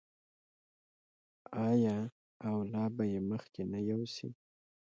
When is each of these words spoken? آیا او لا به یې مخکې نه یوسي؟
آیا 1.67 1.97
او 2.47 2.55
لا 2.73 2.85
به 2.95 3.03
یې 3.11 3.19
مخکې 3.31 3.61
نه 3.71 3.79
یوسي؟ 3.89 4.29